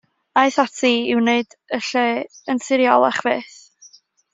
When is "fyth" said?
3.29-3.63